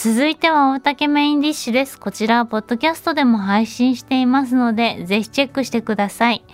[0.00, 1.98] 続いては大竹メインディッシュです。
[1.98, 6.44] こちらはポッドキャストでも配信していますので、ぜひチェックしてください。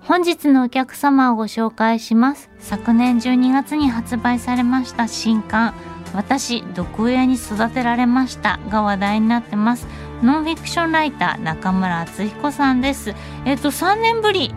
[0.00, 2.48] 本日のお客様をご紹介します。
[2.58, 5.74] 昨年12月に発売されました新刊、
[6.14, 9.86] 私、毒親に育てられましたが話題になってます。
[10.22, 13.14] ノンフィクションライター、中村敦彦さんです。
[13.44, 14.54] えっ、と、3年ぶり、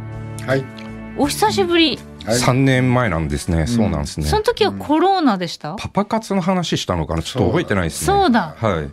[0.47, 0.63] はい。
[1.17, 1.99] お久しぶり。
[2.25, 2.37] はい。
[2.39, 7.21] 3年前なんですね、そうなんですねその時はコロナでした、パパ活の話したのかな？
[7.21, 8.89] ちょっと覚えてないですねそうだはい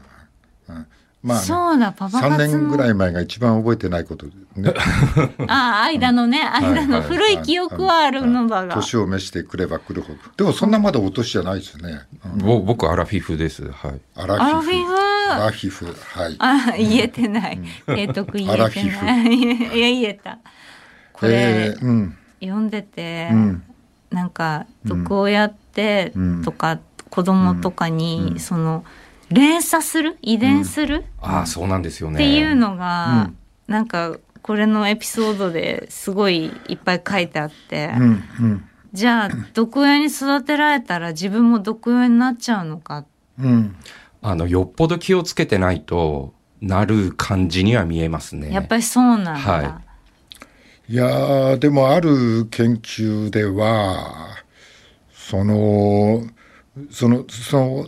[1.22, 2.36] まあ、ね、そうだ、パパ活の。
[2.36, 4.24] 3年ぐらい前が一番覚えてないこと
[4.56, 4.72] ね。
[5.48, 8.74] ああ、間のね、間のはい古い記憶はあるのだが。
[8.74, 10.18] 年を召してくればくるほど。
[10.38, 12.00] でもそんなまだお年じゃないですよね。
[12.24, 15.84] うんぼ僕アラフィフですはいアラフィフアラフィフ？
[15.84, 16.36] はい。
[16.38, 17.60] あ、言えてない。
[17.86, 19.34] 提督言えてアラフィない。
[19.36, 20.38] いや、言えた。
[21.12, 22.16] これ、えーうん。
[22.40, 23.62] 読んでて、うん。
[24.10, 26.78] なんか、毒親ってうんとか、
[27.10, 28.84] 子供とかに、その、
[29.30, 30.18] 連鎖する？
[30.22, 33.36] 遺伝する、ああそうなんですよねっていうのが、うん
[33.68, 38.02] なんか、これのエピソードですごいいっぱい書いてあって、うん。
[38.02, 38.64] うん。
[38.92, 43.04] じゃあ、毒親に育てられたら自分も毒親になっちゃうのか？
[43.38, 43.76] うん。
[44.22, 49.32] あのよっぽど気をつけてないとなる感じには見えますねやっぱりそうなんだ。
[49.34, 49.89] はい
[50.94, 54.36] やーでもある研究では
[55.12, 56.26] その
[56.90, 57.86] そのその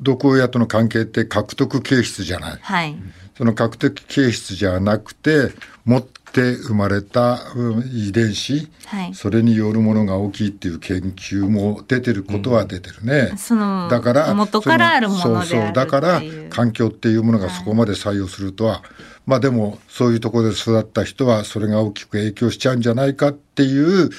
[0.00, 2.96] 毒親との関係って獲得形質じゃないはい。
[3.36, 5.52] その獲得形質じゃなくて
[5.84, 9.14] 持って生まれたうん遺伝子はい。
[9.14, 13.34] それによるものが大きいっていう研究も出てることは出てるね。
[13.36, 18.82] その、だから元からあるものであるそうそうだから環境っていうものがそこまで採用するとは、
[19.26, 24.10] まあでもそういうところで育った人はそれが大きく影響しちゃうんじゃないかっていう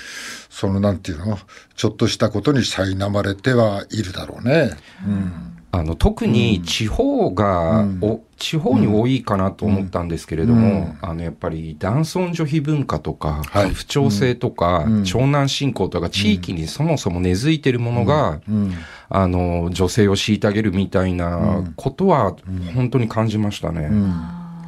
[0.49, 1.37] そのなんていうの
[1.75, 4.71] ちょっとしたことに苛まれてはいるだろうね。
[5.05, 13.73] うんあの特に地方が、お地方に多いかなと思ったんですけれども、あのやっぱり男尊女卑文化とか、はい。
[13.73, 15.03] 不調性とか、ん。
[15.03, 18.71] 長男信仰とか地域にそもそも根付いてるものが、うん。
[19.09, 22.35] あの女性を虐げるみたいなことは
[22.75, 23.87] 本当に感じましたね。
[23.91, 24.13] うん。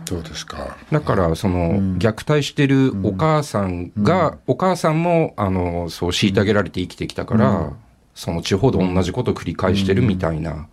[0.08, 0.76] そうですか？
[0.92, 7.74] だから、その、虐待してるお母さんが、お母さんも、あの、そう、虐げられて生きてきたから、
[8.16, 10.68] その地方で同じことを繰り返してるみたいな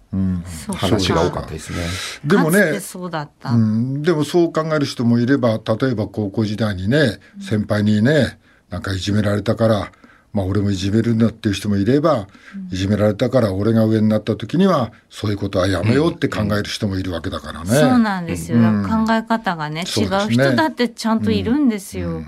[0.77, 1.79] 話が多かったですね。
[2.25, 3.51] でもねうだった。
[3.51, 8.39] うん、でもそう考える人もいれば例えば高校時代にね先輩にね
[8.71, 9.93] なんかいじめられたから、
[10.33, 12.27] まあ、俺もいじめるんだっていう人もいれば、
[12.71, 17.71] いじめられたから俺が上になった時にはそういうことはやめようって考える人もいるわけだからね。
[17.71, 18.59] そうなんですよ。
[18.59, 22.23] うん考え方がね、違そう人だってちゃんといるんですよ。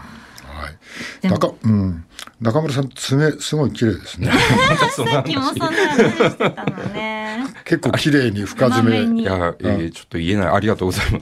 [0.65, 1.29] はい。
[1.29, 2.05] 中うん、
[2.41, 4.31] 中村さん爪すごい綺麗ですね。
[5.11, 7.45] さっきもそんな話してたのね。
[7.65, 8.83] 結構綺麗に深爪。
[8.83, 9.23] まめに。
[9.23, 10.49] いや、えーちょっと言えない。
[10.49, 11.21] ありがとうございま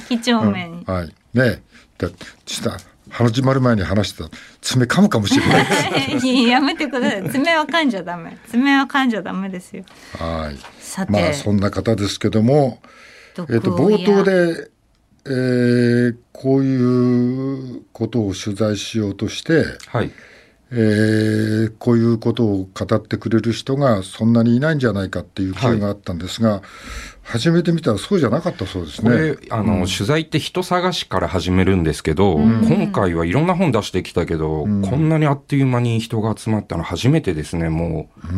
[0.00, 0.08] す。
[0.08, 0.84] 几帳面に。
[0.84, 1.14] はい。
[1.34, 1.62] ね
[1.98, 2.08] だ
[2.46, 2.78] した
[3.10, 4.30] 始まる前に話してた。
[4.60, 5.66] 爪噛むかもしれない
[6.18, 7.30] いややめてください。
[7.30, 8.36] 爪は噛んじゃダメ。
[8.48, 9.84] 爪は噛んじゃダメですよ。
[10.18, 10.58] はい。
[10.80, 12.80] さて、まあそんな方ですけども。
[13.36, 14.70] 毒えっと親冒頭で、
[15.26, 20.10] えーこういうことを取材しようとして、はい。
[20.70, 26.62] えーこういうことを語ってくれる人がそんなにいないんじゃないかっていう声があったんですが、
[27.22, 29.36] 初めて見たらそうじゃなかったそうですね。
[29.50, 38.28] あの、取材って人探しから始めるんですけど、今回はいろんな本出してきたけど、こんなにあっという間に人が集まったの初めてですね、もう。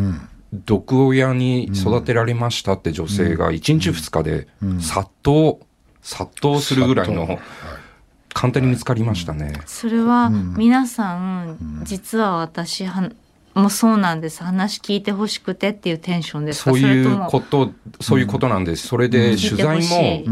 [0.53, 4.47] 毒親に育てられましたって女性が1日2日で
[4.81, 5.59] 殺到、
[6.07, 7.41] 殺到するぐらいの、
[8.33, 9.61] 簡単に見つかりましたね。
[9.67, 13.11] それは皆さん、実は私は
[13.55, 14.45] もうそうなんです。
[14.45, 16.71] 話聞いてほしくてっていうテンションですか？
[16.71, 18.87] そういうこと、そういうことなんです。
[18.87, 20.25] それで取材も、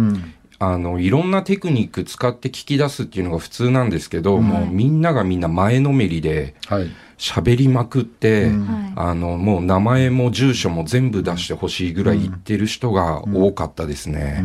[0.60, 6.86] あの、いろんなテクニック使って聞き出すっていうのが普通なんですけど、もうみんながみんな前のめりではい。
[7.16, 8.52] 喋りまくって、はい。
[8.96, 14.44] あの、もう名前も住所も全部出してほしいぐらい言ってる人が多かったですね。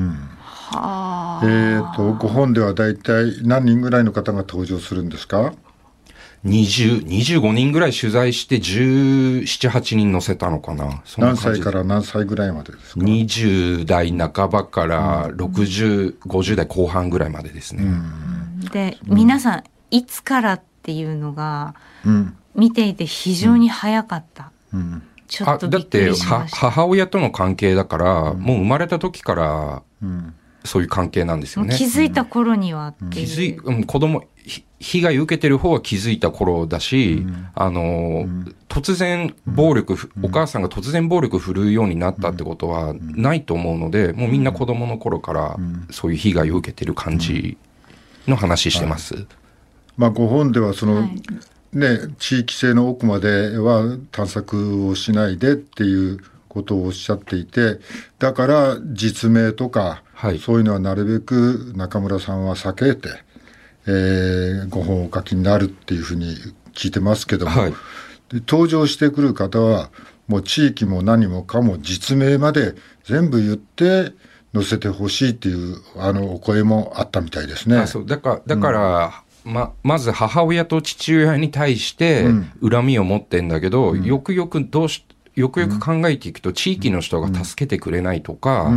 [0.71, 5.53] はあえっ、と、ご本では大体何人ぐらいの方が登場するんですか
[6.45, 11.01] ？20、25人ぐらい取材して17、8人載せたのかな。
[11.17, 17.83] 何歳から何歳ぐらいまでですか？20代半ばから60、50代後半ぐらいまでですね。
[18.71, 21.75] で、皆さんいつからっていうのが
[22.05, 22.35] うん。
[22.55, 25.03] 見ていて非常に早かった、うん。
[25.27, 30.35] ちょっあだっとびっくりてはしました母親との関係だから、もう生まれた時からうん。
[30.63, 31.75] そういう関係なんですよね。
[31.75, 37.25] 気づいた頃には気づい、うん、子供、ひ被害受けてる方は気づいた頃だし、
[37.55, 38.27] あの、
[38.67, 45.57] 突然暴力、お母さんが突然暴力振るうようになったってことはないと思うので、もうみんな子供の頃から
[45.91, 47.57] そういう被害を受けてる感じ
[48.27, 49.25] の話してます。
[49.97, 51.21] まあ、ご本ではその、はい。
[51.71, 56.19] ね、地域性の奥までは探索をしないでっていう
[56.49, 57.79] ことをおっしゃっていて
[58.17, 60.39] だから実名とか、はい。
[60.39, 63.09] そういうのはなるべく中村さんは避けて、
[63.87, 66.35] えーご本をお書きになるっていうふうに
[66.73, 67.71] 聞いてますけども、はい。
[67.71, 67.77] で
[68.45, 69.89] 登場してくる方は
[70.27, 72.75] もう地域も何もかも実名まで
[73.05, 74.13] 全部言って
[74.53, 77.77] 載せてほしいっていうあのお声もあったみたいですね。
[77.77, 78.05] あそう。
[78.05, 82.69] だから、だから、ま、まず母親と父親に対してうん。
[82.69, 85.05] 恨みを持ってんだけど、よくよくどうし、
[85.39, 88.71] よくよく考えていくと、地域の人が助けてくれないとか、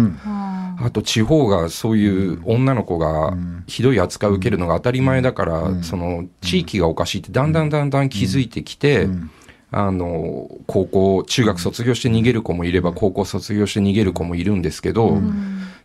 [0.79, 3.37] あと地方がそういう女の子が
[3.67, 9.09] ひどい扱いを受けるのが当たり前だから、その地域がおかしいってだんだんだんだん気づいてきて、
[9.73, 15.21] あの、高校、中学卒業して逃げる子もいれば、高校卒業して逃げる子もいるんですけど、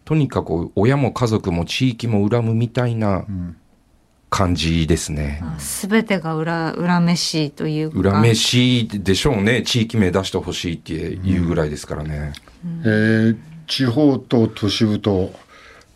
[0.06, 3.26] とにかく親も家族も地域も恨むみたいな
[4.38, 5.42] 感じですね。
[5.58, 8.12] すべてが裏、裏飯というか。
[8.12, 9.64] 恨めしいでしょうね。
[9.64, 12.34] 地域名出してほしいっていうぐらいですからね。
[12.84, 13.38] えー
[13.70, 15.34] 地方と都市部と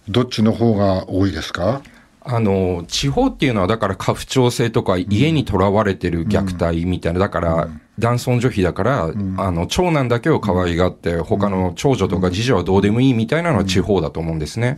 [0.09, 1.81] どっちの方が多いですか？
[2.23, 7.67] あの、地方っていうのはだから家父長制とか家にとらわれてる虐待みたいな、だから
[7.99, 14.75] 男尊女卑だから、あの、長男だけを可愛がって、他の長女とか次女はどうでもいいみたいなのは地方だと思うんですね。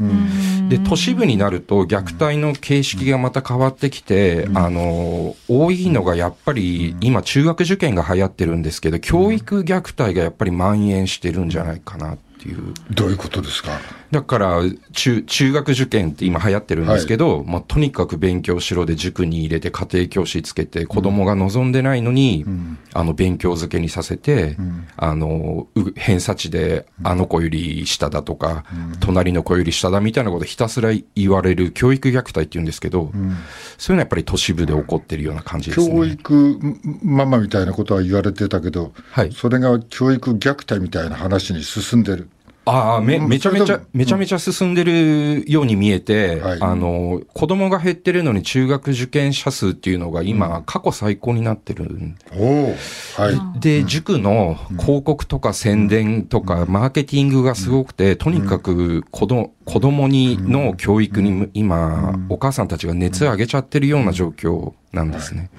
[0.70, 12.74] で、都市部になると虐待の形式がまた変わってきて、あの、多いのがやっぱり今中学受験が流行ってるんですけど、教育虐待がやっぱり蔓延してるんじゃないかなっていう。
[12.92, 13.80] どういうことですか？
[14.12, 14.62] だから、
[14.92, 22.46] 中、中学受験って今流行ってるんですけど、まあ、とにかく勉強しろで塾に入れて家庭教師つけて、子供が望んでないのに、
[22.94, 24.56] あの、勉強漬けにさせて、
[24.98, 28.66] あの、う偏差値で、あの子より下だとか、
[29.00, 33.12] 隣の子より下だみたいなことひたすら言われる教育虐待って言うんですけど、
[33.80, 35.96] そういうのはやっぱり都市部で起こってるような感じですね。
[35.96, 36.60] 教育
[37.02, 39.32] ママみたいなことは言われてたけど、はい。
[39.32, 42.30] それが教育虐待みたいな話に進んでる。
[42.66, 46.62] ああ、め、うんめちゃめちゃめちゃめちゃ進んでるように見えて、はい。
[46.62, 52.76] あの、子供が減ってるのに中学受験者数っていうのが今、過去最高になってるんおお
[53.18, 53.60] はい。
[53.60, 65.50] で、塾の広告とか宣伝とか、マーケティングがすごくて、とにかく子供、子供にの教育に今、お母さんたちが熱を上げちゃってるような状況なんですね。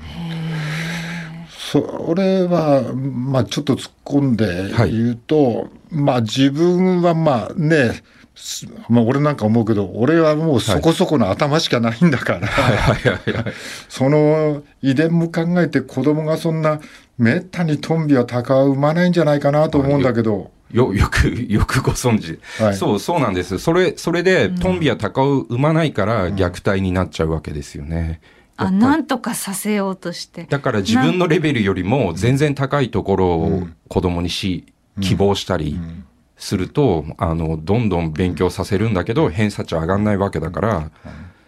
[1.74, 4.92] それは、まあちょっと突っ込んではい。
[4.92, 8.02] 言うと、まあ自分はまあね、
[8.34, 13.54] すまあ俺なんか思うけど、俺はもうそこそこの頭しかないんだから、はいはいはいはい。
[13.88, 16.80] その遺伝も考えて子供がそんな
[17.16, 22.40] めったにトンビは鷹は産まないんじゃないかなと思うんだけど、よ、よく、よくご存知。
[22.60, 23.58] はいそう、そうなんです。
[23.58, 28.20] それ、それで、トンビやタカを産まないから虐待になっちゃうわけですよね。
[28.56, 30.46] あ、なんとかさせようとして。
[30.48, 35.78] だから自分のレベルよりも全然高いところを子供にし、希望したり
[36.36, 40.90] すると、あの、どんどん勉強させるんだけど、偏差値上がんないわけだから、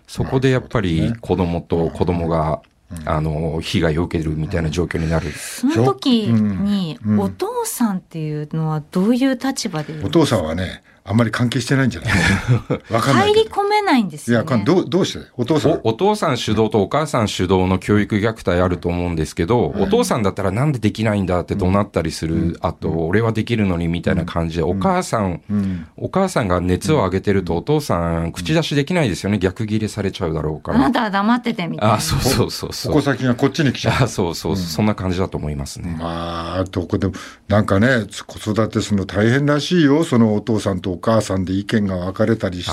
[0.06, 2.60] そこでやっぱり子供と子供が、
[3.04, 5.30] あの、被害を受けるみたいな状況になる。
[5.32, 7.20] その時にう、ん。
[7.20, 12.12] お父さんっていうのはどういう立場でいるお父さんはね、あんまり関係してないんじゃない？
[12.92, 13.44] わかんない入。
[13.44, 14.64] り込めないんですいや、よね。
[14.64, 15.24] どう、どうして？
[15.36, 15.72] お父さん。
[15.72, 25.86] おお父さん主導とお母さん主導の教育虐待あると思うんですけど、お父さんだったらなんでできないんだって怒鳴ったりする、あと、俺はできるのにみたいな感じで、お母さん、うん。
[25.96, 29.38] お母さんが熱を上げてるとお父さん口出しできないですよね。
[29.38, 30.78] 逆ギレされちゃうだろうから。
[30.78, 31.94] あなたは黙っててみたいな。
[31.94, 32.92] あ、そうそうそうそう。
[32.92, 34.04] 矛先がこっちに来ちゃう。
[34.04, 35.96] あそうそう、そんな感じだと思いますね。
[35.98, 37.12] まあ、どこでも、
[37.48, 40.02] なんかね、子育てするの大変らしいよ。
[40.04, 42.72] そのお父さんとお母さんで意見が分かれたりして。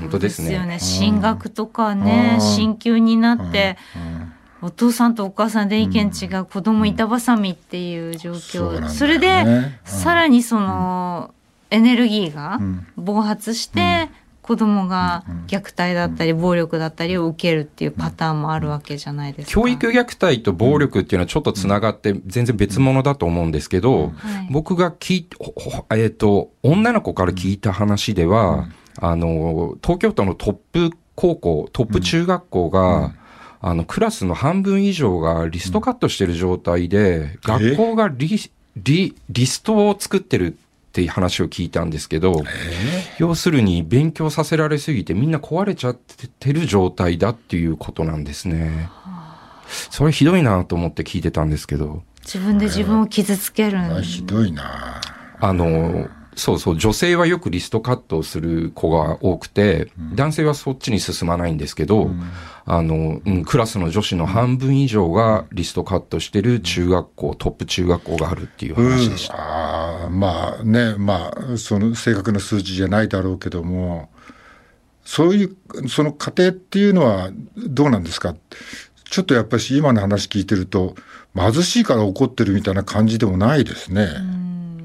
[0.00, 0.54] 本当ですね。
[0.54, 0.78] よね。
[0.80, 3.76] 進学とかね、うん進級になって、
[4.62, 8.88] お父さんとお母さんで意見違う、子供板挟みっていう状況。
[8.88, 11.34] それで、うんさらにその、
[11.70, 14.08] エネルギーがん暴発して、
[14.48, 19.52] 子供が虐待だったり暴力だったりを受けるっていうパターンもあるわけじゃないですか。
[19.52, 24.12] 教育虐待と暴力っていうのはちょっとつながって全然別物だと思うんですけど、はい。
[24.50, 33.12] 僕が聞いほほえっ、と、女の子から聞いた話では、あの、東京都のトップ高校、トップ中学校が、
[33.60, 38.40] あの、クラスの半分以上がリストカットしてる状態で、学校がリ、
[38.76, 40.56] リ、リストを作ってる
[40.88, 42.42] っていう話を聞いたんですけど、
[43.18, 48.88] 要するに勉強させられすぎてみんな壊れちゃってる状態だっていうことなんですね。
[49.90, 52.02] それひどいなと思って聞いてたんですけど。
[52.22, 55.00] 自分で自分を傷つけるあひどいな
[55.40, 62.10] あの、そうそう、女性はよくリストカットをする子が多くて、男性はそっちに進まないんですけど、
[62.64, 69.34] あの、うん、クラスの女子の半分以上がリストカットしてる中学校、トップ中学校があるっていう話でした。
[69.34, 74.08] ああまあねまあその正確な数字じゃないだろうけども
[75.04, 78.34] そういうその過程っていうのはどうなんですか？
[79.10, 80.94] ちょっとやっぱり今の話聞いてると
[81.34, 84.08] 貧しいから怒ってるみたいな感じでもないですね。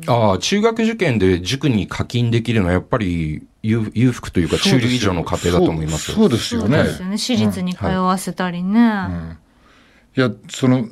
[0.07, 6.17] ああ、中学受験で塾に課金できるのはやっぱり裕裕福というか中流以上の家庭だと思いますよ。
[6.17, 6.77] そうですよね。
[6.77, 7.17] そうですよね。
[7.17, 9.37] 私立に通わせたりね。
[10.15, 10.87] いやその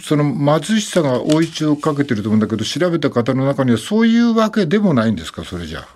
[0.00, 0.24] その
[0.60, 5.44] 貧しさが追い打ちをかけてると思うんだけど調べた方の中にはそういうわけでもないんですか？
[5.44, 5.88] それじゃあ。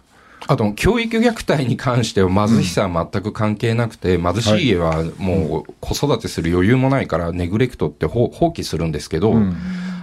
[0.49, 9.37] あと、教育虐待に関しては貧しさは全く関係なくて、貧しい家はもう子育てする余裕もないから、ネグレクトって放放棄するんですけど、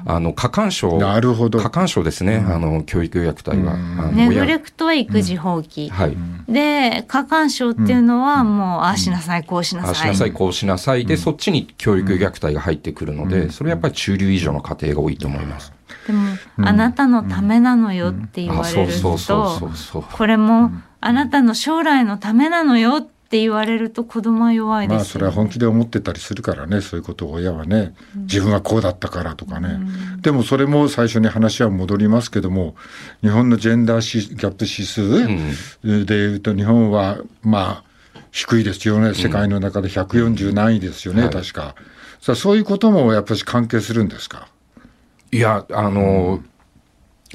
[0.05, 1.59] あの、過干渉、なるほど。
[1.59, 4.11] 過干渉ですね、あの、教育虐待は。
[4.11, 4.45] ネグ親。
[4.45, 5.89] レクトは育児放棄。
[5.89, 6.17] はい。
[6.47, 9.89] で、過干渉っていうのはもう、ああしなさい、こうしなさい。
[9.89, 11.05] ああしなさい、こうしなさい。
[11.05, 15.73] で、そっちに教育虐待が入ってくるので、それはやっぱり中流以上の家庭が多いと思います。
[16.07, 16.23] でも、
[16.57, 20.03] あなたのためなのよって言わあ、れるそうそうそうそとう、そう。
[20.11, 27.93] これもあなたの将来のためなのよって言われると子供は弱いですよ、まあそれは本気で思ってたりするからねそういうことを親はね。
[28.15, 29.79] 自分はこうだったからとかね、
[30.21, 32.75] でもそれも最初に話は戻りますけども
[33.21, 37.89] 日本のジェンダーシギャップ指数でいうと日本はまあ
[38.31, 39.13] 低いですよね。
[39.13, 41.75] 世界の中で140何位ですよね、はい確か。
[42.21, 44.47] さあそういうこともやっぱり関係するんですか？
[45.31, 46.41] いや、あの、ちょ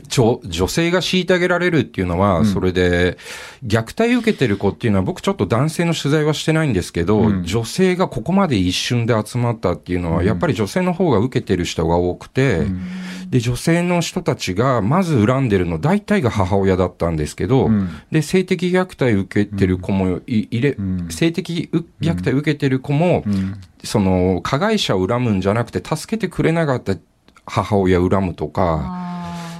[0.02, 3.16] 女性が虐げられるっていうのは、それで、
[3.64, 12.62] 虐待受けてる子っていうのは、僕ちょっと男性の取材はしてないんですけど、女性がここまで一瞬で集まったっていうのは、やっぱり女性の方が受けてる人が多くて、
[13.30, 17.70] で、女性の人たちがまず恨んでるの、大体が母親だったんですけど、
[18.10, 20.76] で、性的虐待受けてる子もい、いれ、
[21.08, 23.24] 性的う虐待受けてる子も、
[23.84, 26.96] その、加害者を恨むんじゃなくて、助けてくれなかった
[27.46, 29.13] 母親を恨むとか、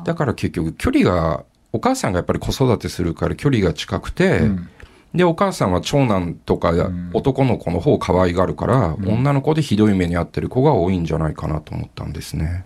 [0.05, 4.43] だから結局距離が、お母さんがやっぱり子育てするから距離が近くて、
[5.15, 6.73] で、お母さんは長男とか
[7.13, 12.65] 男の子の方を可愛がるから、女の子でひどい目に遭ってる子が多いんじゃないかなと思ったんですね。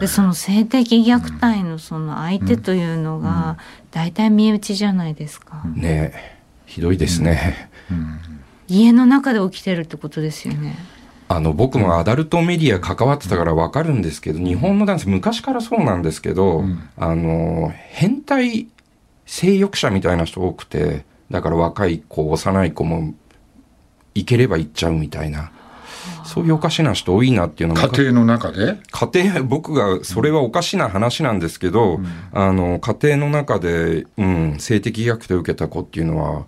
[0.00, 3.56] でその性的虐待のその相手というのが
[3.90, 7.70] 大体身内じゃないですか、ねえ、ひどいですね。
[8.68, 10.76] 家の中で起きてるってことですよね
[11.28, 16.64] あの、僕もアダルトメディア関わってたからわかるんですけど、日本の男性昔からそうなんですけど、
[16.96, 18.68] あの、変態
[19.26, 23.14] 性欲者みたいな人多くて、だから若い子、幼い子も、
[24.14, 25.50] 行ければ行っちゃうみたいな。
[26.24, 28.78] そういうおかしな人多いなっていうのが家庭の中で？
[28.90, 32.00] 家庭、僕が、それはおかしな話なんですけど、
[32.32, 36.46] あの、家庭の中で、うん、性的虐待を受けた子っていうのは、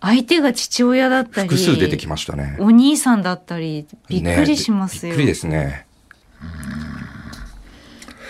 [0.00, 2.56] 相手が父親だったり複数出てきましたね。
[2.60, 5.86] お兄さんだったりびっくりしますよ、ねびっくりですね。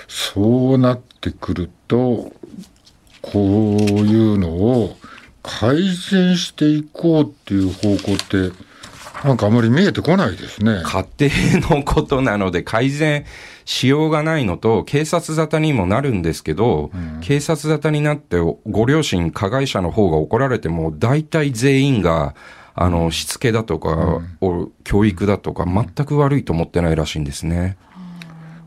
[0.08, 2.32] そうなってくると
[3.20, 4.96] こういうのを
[5.42, 5.76] 改
[6.10, 8.50] 善していこうっていう方向って
[9.25, 10.82] なんかあまり見えてこないですね。
[10.84, 11.06] 家
[11.60, 13.25] 庭のことなので改善
[13.64, 22.34] しようがないのと、警察沙汰にもなるんですけど、警察沙汰になってご両親、加害者の方が怒られても、大体全員が、
[22.75, 27.76] あの、しつけだとか、お教育だとか、全く悪いと思ってないらしいんですね。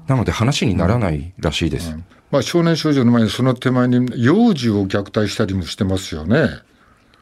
[0.07, 1.95] なので話にならないらしいです。
[2.31, 6.49] まあ少年少女の前にその手前に幼児を虐待したりもしてますよね。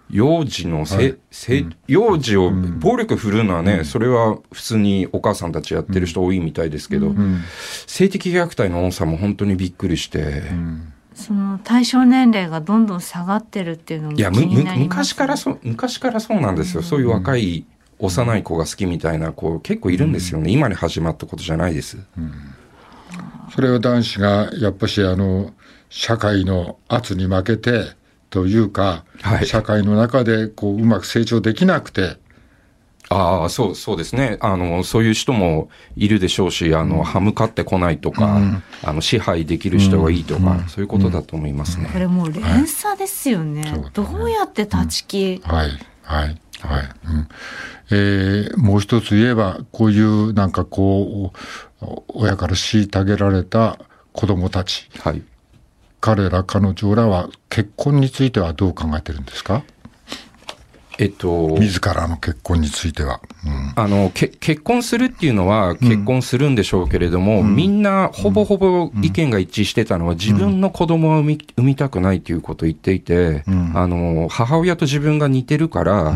[0.10, 7.14] 幼児のせ、せ、幼児を暴力振るうのはね、それは普通にお母さんたちやってる人多いみたいですけど、
[7.86, 10.44] 性的虐待の多さも本当にびっくりして、
[11.14, 16.82] その対象年齢がどんどん下がってるっていうのも気いや、む、むになります昔からそう、昔からそうなんですよ。
[16.82, 17.66] そういう若い
[18.00, 20.52] 幼い子が好きみたいな子結構いるんですよね。
[20.52, 21.98] 今に始まったことじゃないです。
[23.54, 25.54] それは男子がやっぱしあの
[25.90, 27.99] 社会の圧に負けて
[28.30, 29.46] というか、はい。
[29.46, 32.18] 社会の中でこううまく成長できなくて、
[33.10, 34.38] ああ、そう、そうですね。
[34.40, 38.40] あの、そういう人もいるでしょうし、あの、歯向かってこないとか、
[38.84, 41.90] あの、支配できる人がいいとか、そういうことだと思いますね。
[41.92, 45.70] これもう連鎖ですよね、そうどうやって断ち切、はい。
[46.04, 46.40] はい。
[46.62, 47.28] はい、うん。
[47.92, 51.32] えーもう一つ言えばこういうなんかこ
[51.82, 53.80] うお親から虐げられた
[54.12, 54.90] 子供たち。
[55.00, 55.24] はい。
[56.02, 59.64] 彼ら、彼女らは結婚についてはどう考えてるんですか？
[61.02, 63.22] えっと、自らの結婚については。
[63.46, 63.74] うん。
[63.78, 73.72] あの、け、結婚するっていうのは結婚するんでしょうけれども、みんなほぼほぼ意見が一致してたのは、自分の子供は産み、産みたくないっていうことを言っていて、ん。
[73.76, 76.14] あの、母親と自分が似てるから、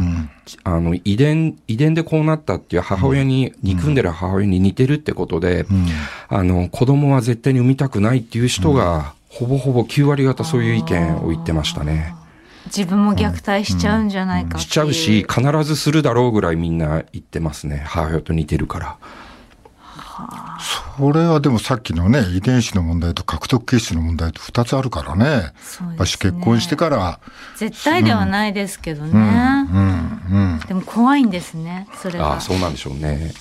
[0.66, 5.66] あの、遺伝、遺伝でこうなったっていう母親に、憎んでる母親に似てるってことで、
[6.28, 12.16] あの、子供は絶対に産みたくないっていう人が、ほぼほぼ9割方そういう意見を言ってましたね。
[12.68, 17.84] 自分も虐待しちゃうんじゃないかっていうしちゃうし、必ずするだろうぐらいみんな言ってますね。
[17.86, 18.98] 母親と似てるから。
[20.98, 25.54] それはでもさっきのね、遺伝子の問題と獲得形質の問題と2つあるからね。
[25.60, 27.20] そうですね結婚してから、
[27.58, 30.60] 絶対ではないですけどね、うん、うん。
[30.68, 33.34] でも怖いんですねそれがああ、そうなんでしょうね。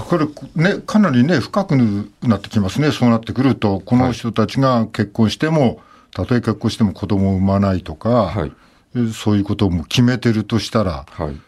[0.00, 1.76] これね、かなりね、深く
[2.22, 2.92] なってきますね。
[2.92, 5.82] そうなってくると、この人たちが結婚しても、
[6.12, 8.52] たとえ結婚しても子供を産まないとか、はい。
[8.96, 11.40] えそういうことをもう決めてるとしたら、はい。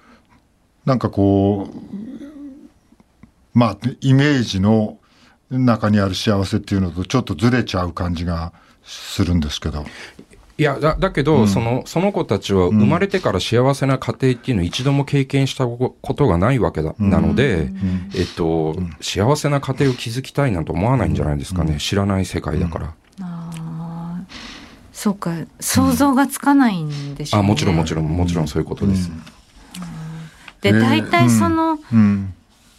[0.84, 2.28] なんかこう、
[3.54, 4.98] まあ、イメージの
[5.50, 8.52] 中にある幸せっていうのとちょっとずれちゃう感じが
[8.84, 9.84] するんですけど。
[10.56, 17.70] いや、だ、だけど、その、その子たちは生まれてから幸せな家庭っていうのを一度も経験したことがないわけだ、なので、
[18.14, 21.78] えっと、幸せな家庭を築きたいなんて思わないんじゃないですかね。
[21.80, 22.94] 知らない世界だから。
[24.92, 25.34] そうか。
[25.58, 29.10] 想像がつかないんでしょう、あ、ねもちろんもちろん、もちろんそういうことです。
[30.60, 32.32] で大体その、うん。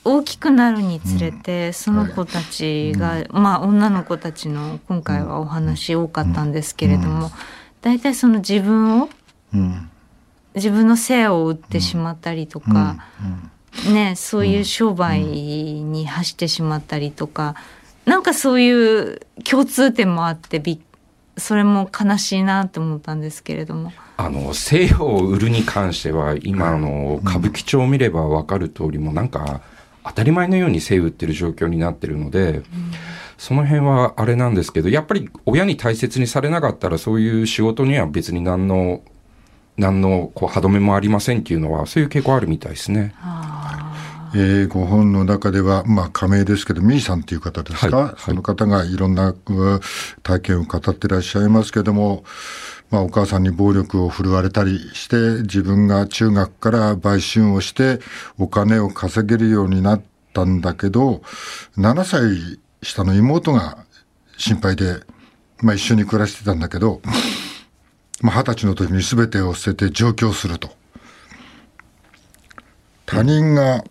[0.08, 7.32] 大きくなるにつれて、その子たちが、まあ女の子たちの今回はお話多かったんですけれども、
[7.86, 9.10] 大体その自分を
[9.54, 9.90] うん。
[10.56, 12.98] 自分の性を売ってしまったりとか、
[13.94, 17.56] ねそういう商売に走ってしまったりとか、
[18.06, 20.80] なんかそういう共通点もあってびっ
[21.38, 23.92] それも悲しいなと思ったんですけれども。
[24.18, 29.62] あの、西洋を売るに関しては、今、あの、歌舞伎町を見ればわかる通りも、なんか、
[30.06, 32.62] 当たり前のように西売ってる状況になってるので、
[33.38, 39.02] その辺はあれなんですけど、やっぱり親に大切にされなかったら、そういう仕事には別に何の、
[39.78, 43.14] 何の、こう、歯止めもありませんっていうのは、そういう傾向あるみたいですね。
[44.38, 49.36] えーご本の中では、まあ、加盟ですけど、ミーさんという方ですか、はいはいその方がいろんなう
[50.24, 52.26] 体験を語ってらっしゃいますけども、
[52.92, 58.00] まあ、お母さんに暴力を振るわれたりして、自分が中学から売春をして、
[58.38, 60.02] お金を稼げるようになっ
[60.34, 61.22] たんだけど、
[61.78, 63.86] 7歳下の妹が
[64.38, 65.02] 心配で、
[65.62, 67.02] まあ、一緒に暮らしてたんだけど、
[68.22, 70.70] まあ、二十歳の時に全てを捨てて上京すると。
[73.06, 73.84] 他人が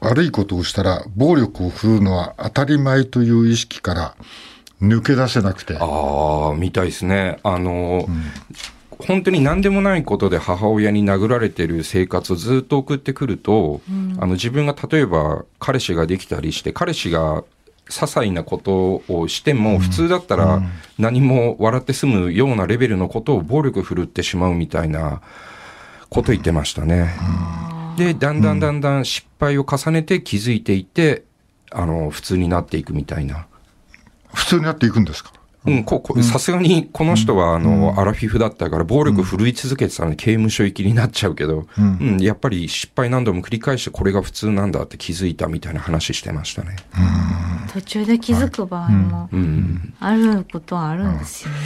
[0.00, 4.16] 悪いことをしたら暴力を振るうのは当たり前という意識から
[4.80, 5.76] 抜け出せなくて。
[5.78, 7.38] ああ、みたいですね。
[7.44, 8.08] あの、
[8.90, 13.80] 本当に何でもないことで母親に殴られてる生活をずっと送ってくると、
[14.18, 17.44] あの自分が例えば彼氏ができたりして、彼氏が
[17.88, 20.62] 些細なことをしても、普通だったら
[20.98, 25.20] 何も笑って済むようなレベルのことを暴力振るってしまうみたいな
[26.08, 27.10] こと言ってましたね。
[27.98, 28.60] で、だんだん。
[28.60, 31.24] だんだん失敗を重ねて気づいていって、
[31.70, 33.46] あの、普通になっていくみたいな。
[34.32, 35.32] 普通になっていくんですか？
[35.64, 46.76] うん、ここさすがにこの人は、あの、アラフィフだったから、暴力振るい続けてたので、刑務所行きになっちゃうけど、うん、やっぱり失敗何度も繰り返して、これが普通なんだって気づいたみたいな話してましたね。
[47.72, 49.94] 途中で気づく場合もうん。
[50.00, 51.56] あることはあるんですよね。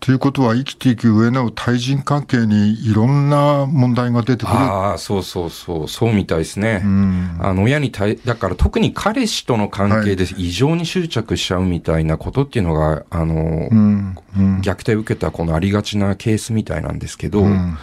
[0.00, 4.56] ということは生きていく上の対人関係にいろんな問題が出てくる。
[4.56, 6.80] ああ、そうそうそう、そうみたいですね。
[6.82, 7.36] うん。
[7.38, 14.60] あの、親に対、だから特に彼氏との関係で異常に執着しちゃうみたいなことっていうのが、あの、うんうん。
[14.60, 17.76] 虐待を受けたこのありがちなケースみたいなんですけど、うん。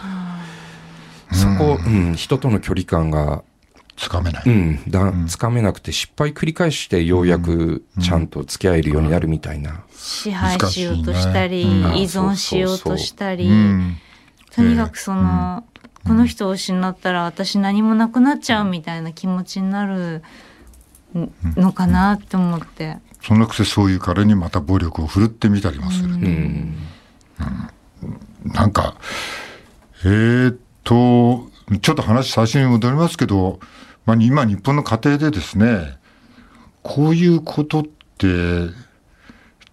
[1.30, 3.44] そこ、うん、人との距離感が
[3.98, 4.42] つかめない。
[4.46, 9.82] うん、だ、つかめなくて失敗繰り返してようやくちゃんと付き合えるようになるみたいな。
[9.94, 11.66] 支配しようとしたり、依
[12.04, 13.96] 存しようとしたり、うん
[14.50, 15.64] とにかくその、
[16.04, 20.22] この人を失ったら私何もなくなっちゃうみたいな気持ちになる
[21.54, 22.98] のかなって思って。
[23.22, 26.14] そのくせそういう彼にまた暴力を振るってみたりもする。
[26.14, 26.76] うん。
[28.44, 28.96] なんか、
[30.04, 31.48] えーっと、
[31.80, 33.60] ちょっと話最初に戻りますけど、
[34.08, 35.98] まあ、今日本の家庭でですね、
[36.82, 38.26] こういうことって、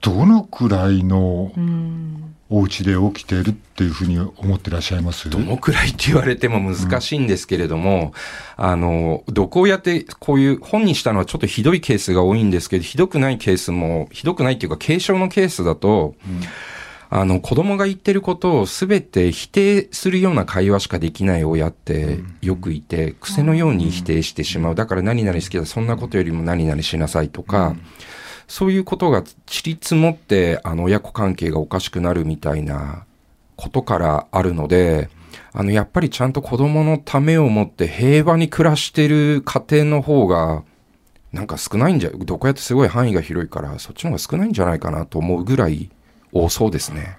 [0.02, 2.36] どのくらいのうん。
[2.50, 5.30] お家で起きているっていうふうに思ってらっしゃいます？
[5.32, 8.14] どのくらいって言われても難しいんですけれども、
[8.58, 16.14] あの、毒親ってこういう本にしたのはちょっとひどいケースが多いんですけど、ひどくないケースも、ひどくないっていうか軽症のケースだと、
[17.18, 24.76] あの、子供が言ってることをすべて否定するような会話しかできない親ってよくいて、癖のように否定してしまう。
[24.76, 27.78] だから何々好きだ、そんなことよりも何々しなさいとか、
[28.50, 33.06] そういうことが散り積もって、あの、親子関係がおかしくなるみたいな
[33.56, 35.10] ことからあるので、
[35.54, 40.64] あの、やっぱりちゃんと子供のためを持って平和に暮らしてる家庭の方が、
[41.32, 45.90] なんか少ないんじゃ、どこやってすごい範囲が広いから、そっちの方が少ないんじゃないかなと思うぐらい
[46.36, 47.18] 多そうですね。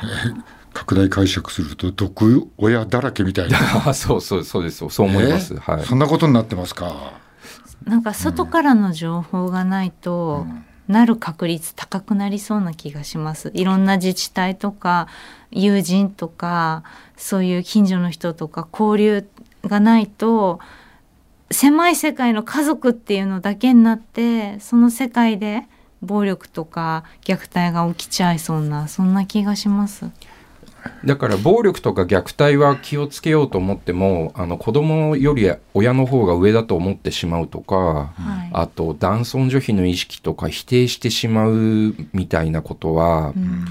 [0.72, 3.58] 拡大解釈すると毒親だらけみたいな。
[3.86, 4.88] あ そうそうそうです。
[4.88, 5.54] そう思います。
[5.54, 5.58] え？
[5.58, 5.84] はい。
[5.84, 7.12] そんなことになってますか？
[7.84, 10.46] なんか外からの情報がないと、
[10.88, 15.08] なる確率高くなりそうな気がしますいろんな自治体とか
[15.50, 16.82] 友人とか
[17.16, 19.26] そういう近所の人とか交流
[19.64, 20.60] がないと
[21.50, 25.66] 狭い世界の家族っていうのだけになってその世界で
[26.04, 30.10] 暴力とか虐待が起きちゃいそうなそんな気がします。
[31.04, 43.64] だから暴力とか虐待は気をつけようと思っても、あの子供より親の方が上だと思ってしまうとか、はいあと男尊女卑の意識とか否定してしまうみたいなことは、うん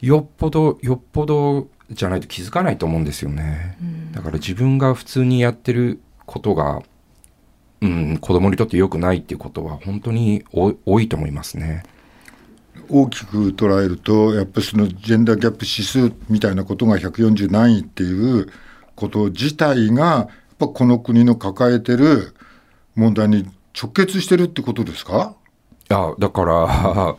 [0.00, 3.76] よっぽどよっぽどじゃないと気づかないと思うんですよね。
[3.80, 6.82] うんだから自分が普通にやってることが、
[7.82, 11.82] うん、子供にとって良くないっていうことは本当に多多いと思いますね。
[12.88, 18.48] 大きく捉えるとやっぱりそのジェンダーギャップ指数みたいなことが140何位っていう
[18.96, 22.34] こと自体がやっぱこの国の抱えてる
[22.96, 23.48] 問題に
[23.80, 25.36] 直結してるってことですか、
[25.88, 27.16] あだから、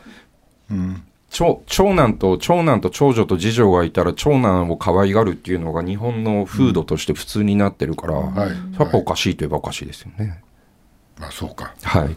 [0.69, 10.41] うん、長長男と長男と長女と次女がいたら長男を可愛がるっていうのが日本の風土として普通になってるから、はいやっぱおかしいといえばおかしいですよね。
[11.21, 11.73] まあそうか。
[11.83, 12.15] はい。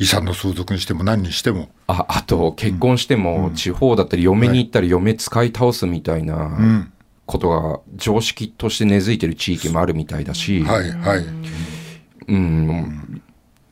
[0.00, 6.92] 遺産の相続にしても何にしても、ああと結婚しても地方だったり嫁に行ったり嫁使い倒すみたいなうん、
[7.26, 11.24] ことが常識として根付いてる地域もあるみたいだし、はいはい、
[12.28, 13.22] うん、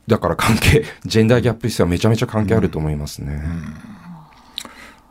[0.07, 3.43] だから関係、 ジェンダーギャップ指数はめちゃめちゃ関係あると思いますね。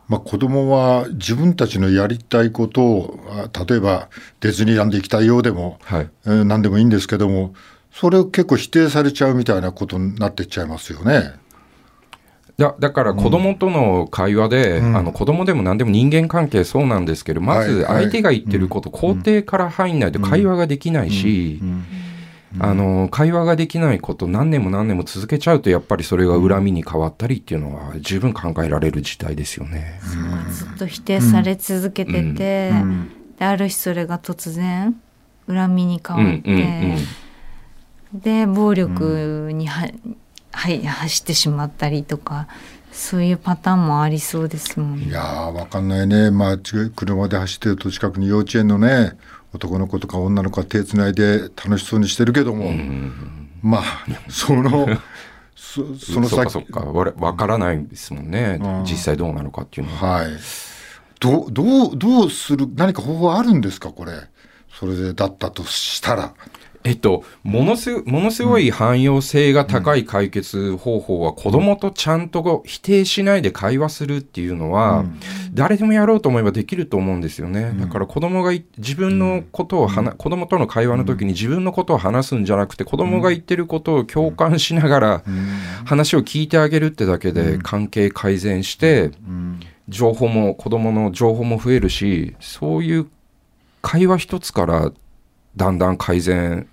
[0.07, 3.19] まあ、子供は自分たちのやりたいことを
[3.53, 6.09] あ例えばディズニーランド行きたいようでも、はい。
[6.25, 7.53] えー何でもいいんですけども
[7.91, 11.33] それを結構否定されちゃうみたいなことになってっちゃいますよね。
[12.57, 18.03] だだから子供との会話で、あの子供でも何でも人間関係そうなんですけど、まずはいはい。
[18.03, 21.61] 相手が言ってること、肯定から入んないと会話ができないし、
[22.59, 29.99] あの会話ができないこと何年も何年も続けちゃうとやっぱりそれが恨みに変わったりっていうのは十分考えられる事態ですよね。
[30.51, 32.73] ずっと否定され続けてて、
[33.39, 34.99] ある日それが突然
[35.47, 36.55] 恨みに変わって、うん。
[36.55, 36.59] うん。
[36.59, 36.97] うん
[38.13, 39.89] で暴力には、
[40.51, 42.47] はい、走ってしまったりとか
[42.91, 45.05] そういうパターンもありそうですもんね。
[45.05, 49.13] いやーわかんないね、まあ、ち車で走ってると近くに幼稚園のね
[49.53, 52.71] 男の子とか女の子が手つないで楽しそうにしてるけども、
[53.61, 53.83] まあ
[54.29, 54.87] その
[55.55, 56.79] そそのそっか先そっか。
[56.81, 58.83] われわからないですもんね、うん。
[58.85, 60.13] 実際どうなのかっていうのは。
[60.13, 60.31] はい。
[61.19, 64.13] どうどうどうする何か方法あるんですかこれ。
[64.73, 66.33] それでだったとしたら
[66.85, 75.03] えっと、ものすものすごい汎用性が高い解決方法は、子供とちゃんと否定しないで会話するっていうのは、
[75.53, 77.75] 誰でもやろうと思えばできると思うんですよね。
[77.77, 85.23] だから子供がい自分のことを話、子供との会話の時に自分のことを話すんじゃなくて、子供が言ってることを共感しながら、
[85.83, 89.11] 話を聞いてあげるってだけで関係改善して、
[89.89, 93.07] 情報も、子供の情報も増えるし、そういう
[93.81, 94.93] 会話一つから
[95.57, 96.68] だんだん改善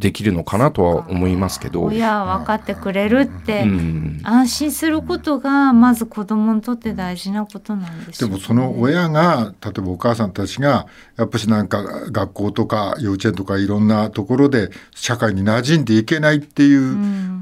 [0.00, 1.84] できるのかなとは思いますけど。
[1.84, 8.34] 親は分かってくれるって、うん安心することがまず子供にとって大事なことなんですよ、ね。
[8.34, 10.86] でもその親が例えばお母さんたちが
[11.16, 16.96] やっぱしなんか学校とか幼稚園とかいろんなところで社会に馴染んでいけないっていう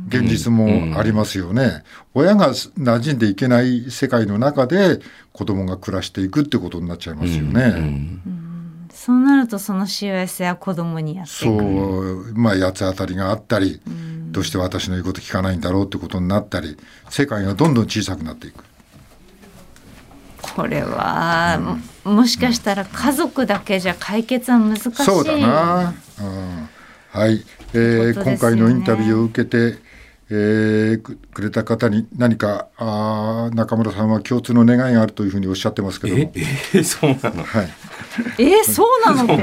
[0.09, 1.85] 現実もありますよね。
[2.15, 5.01] 親が馴染んでいけない世界の中で
[5.33, 8.48] 子供が暮らしていくってことになっちゃいますよね。
[9.09, 13.81] うんそうなるとその幸せは子供にやっていくそうまあ八つ当たりがあったり、
[14.31, 16.77] どうして私の言うこと聞かないんだろうってことになったり
[17.09, 18.65] 世界がどんどん小さくなっていく。
[20.55, 24.91] これは、ももしかしたら家族だけじゃ解決は難しい。
[24.91, 26.69] そうだな、うん、
[27.11, 27.45] はい、
[27.75, 28.25] えーね。
[28.25, 29.79] 今回のインタビューを受けて、
[30.31, 36.33] えーくくれた方に何かあー中村さんは共通の願いがあるというふうにおっしゃってますけども、え
[36.75, 37.43] えーそうなの？
[37.45, 37.69] はい、
[38.39, 39.43] えー、そうなのって。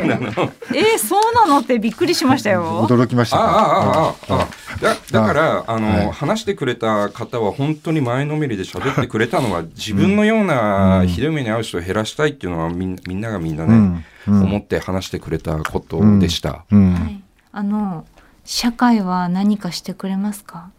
[0.77, 2.87] えー、そうなのってびっくりしましたよ。
[2.87, 4.47] 驚きましたあああああああ
[4.79, 6.11] だだからあの、はい。
[6.11, 14.03] 話してくれた方は本当に前のめりで喋ってくれたのは自分のようなひどい目に遭う人を減らしたいっていうのはみんみんながみんなね、うん。
[14.27, 14.43] うん。
[14.43, 16.93] 思って話してくれたことでした、うん。
[16.93, 17.21] はい、
[17.53, 18.05] あの
[18.45, 20.69] 社会は何かしてくれますか？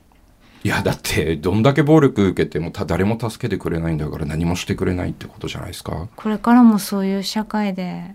[0.64, 6.08] いやだってどんだけ暴力受けてもた誰も助けてくれないんだから何もしてくれないってことじゃないですか。
[6.16, 8.14] これからもそういう社会で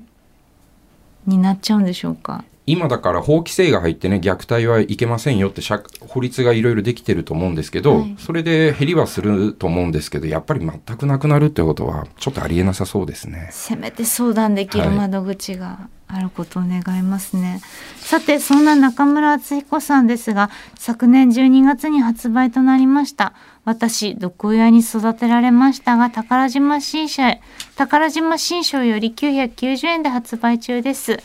[1.28, 2.44] になっちゃうんでしょうか？
[2.68, 8.16] 今だから法規制が入ってね虐待はいけませんよって社法律がいろいろできてると思うんですけど、はい。
[8.18, 13.50] それで減りはすると思うんですけどやっぱり全くなくなるってことはちょっとありえなさそうですね。
[13.52, 14.96] せめて相談できるはい。
[14.96, 17.62] 窓口があることを願いますね、
[17.98, 23.34] さてそんな中村敦彦さんですが昨年12月に発売となりました。
[23.64, 27.38] 私毒親に育てられましたが宝島新社
[27.76, 31.20] 宝島新書より990円で発売中です。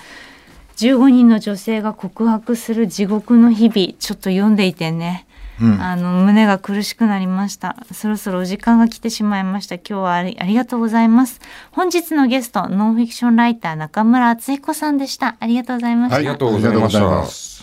[0.76, 5.25] 15人の女性が告白する地獄の日々ちょっと読んでいてね。
[5.60, 5.80] うん。
[5.80, 7.76] あの胸が苦しくなりました。
[7.92, 9.76] そろそろお時間が来てしまいました。
[9.76, 11.40] 今日はありありがとうございます。
[11.72, 15.36] 本日のゲストノンフィクションライター中村敦彦さんでした。
[15.40, 16.26] ありがとうございました、はい。
[16.26, 17.55] ありがとうございました